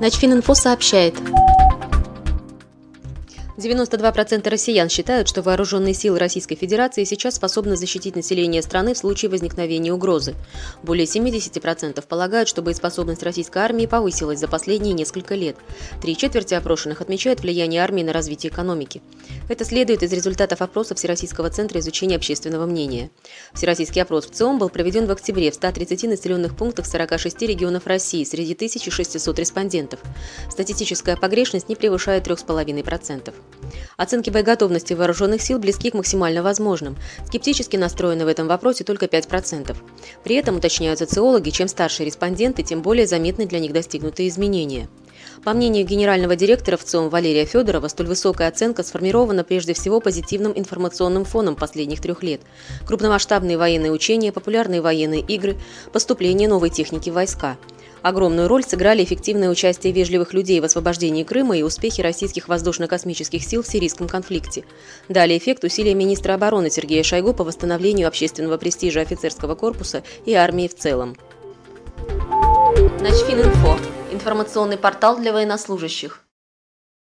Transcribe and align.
Начфининфо 0.00 0.54
сообщает. 0.54 1.14
92% 3.58 4.48
россиян 4.48 4.88
считают, 4.88 5.26
что 5.26 5.42
вооруженные 5.42 5.92
силы 5.92 6.20
Российской 6.20 6.54
Федерации 6.54 7.02
сейчас 7.02 7.34
способны 7.34 7.76
защитить 7.76 8.14
население 8.14 8.62
страны 8.62 8.94
в 8.94 8.98
случае 8.98 9.32
возникновения 9.32 9.92
угрозы. 9.92 10.36
Более 10.84 11.06
70% 11.06 12.06
полагают, 12.06 12.48
что 12.48 12.62
боеспособность 12.62 13.24
российской 13.24 13.58
армии 13.58 13.86
повысилась 13.86 14.38
за 14.38 14.46
последние 14.46 14.94
несколько 14.94 15.34
лет. 15.34 15.56
Три 16.00 16.16
четверти 16.16 16.54
опрошенных 16.54 17.00
отмечают 17.00 17.40
влияние 17.40 17.82
армии 17.82 18.04
на 18.04 18.12
развитие 18.12 18.52
экономики. 18.52 19.02
Это 19.48 19.64
следует 19.64 20.04
из 20.04 20.12
результатов 20.12 20.62
опроса 20.62 20.94
Всероссийского 20.94 21.50
центра 21.50 21.80
изучения 21.80 22.14
общественного 22.14 22.64
мнения. 22.64 23.10
Всероссийский 23.54 24.02
опрос 24.02 24.26
в 24.26 24.30
ЦИОМ 24.30 24.60
был 24.60 24.68
проведен 24.68 25.06
в 25.06 25.10
октябре 25.10 25.50
в 25.50 25.56
130 25.56 26.04
населенных 26.04 26.56
пунктах 26.56 26.86
46 26.86 27.42
регионов 27.42 27.88
России 27.88 28.22
среди 28.22 28.54
1600 28.54 29.36
респондентов. 29.36 29.98
Статистическая 30.48 31.16
погрешность 31.16 31.68
не 31.68 31.74
превышает 31.74 32.28
3,5%. 32.28 33.34
Оценки 33.96 34.30
боеготовности 34.30 34.92
вооруженных 34.92 35.42
сил 35.42 35.58
близки 35.58 35.90
к 35.90 35.94
максимально 35.94 36.42
возможным. 36.42 36.96
Скептически 37.26 37.76
настроены 37.76 38.24
в 38.24 38.28
этом 38.28 38.46
вопросе 38.46 38.84
только 38.84 39.06
5%. 39.06 39.76
При 40.24 40.36
этом, 40.36 40.56
уточняют 40.56 40.98
социологи, 40.98 41.50
чем 41.50 41.68
старше 41.68 42.04
респонденты, 42.04 42.62
тем 42.62 42.82
более 42.82 43.06
заметны 43.06 43.46
для 43.46 43.58
них 43.58 43.72
достигнутые 43.72 44.28
изменения. 44.28 44.88
По 45.44 45.52
мнению 45.52 45.86
генерального 45.86 46.36
директора 46.36 46.76
ВЦИОМ 46.76 47.10
Валерия 47.10 47.44
Федорова, 47.44 47.88
столь 47.88 48.06
высокая 48.06 48.48
оценка 48.48 48.82
сформирована 48.82 49.44
прежде 49.44 49.74
всего 49.74 50.00
позитивным 50.00 50.52
информационным 50.56 51.24
фоном 51.24 51.56
последних 51.56 52.00
трех 52.00 52.22
лет. 52.22 52.40
Крупномасштабные 52.86 53.58
военные 53.58 53.92
учения, 53.92 54.32
популярные 54.32 54.80
военные 54.80 55.20
игры, 55.20 55.56
поступление 55.92 56.48
новой 56.48 56.70
техники 56.70 57.10
войска– 57.10 57.56
Огромную 58.02 58.48
роль 58.48 58.64
сыграли 58.64 59.02
эффективное 59.04 59.50
участие 59.50 59.92
вежливых 59.92 60.32
людей 60.32 60.60
в 60.60 60.64
освобождении 60.64 61.24
Крыма 61.24 61.56
и 61.56 61.62
успехи 61.62 62.00
российских 62.00 62.48
воздушно-космических 62.48 63.42
сил 63.42 63.62
в 63.62 63.66
сирийском 63.66 64.08
конфликте. 64.08 64.64
Далее 65.08 65.38
эффект 65.38 65.64
усилия 65.64 65.94
министра 65.94 66.34
обороны 66.34 66.70
Сергея 66.70 67.02
Шойгу 67.02 67.34
по 67.34 67.44
восстановлению 67.44 68.08
общественного 68.08 68.56
престижа 68.56 69.00
офицерского 69.00 69.54
корпуса 69.54 70.02
и 70.24 70.34
армии 70.34 70.68
в 70.68 70.76
целом. 70.76 71.16
Начфининфо. 73.00 73.78
Информационный 74.12 74.78
портал 74.78 75.18
для 75.18 75.32
военнослужащих. 75.32 76.27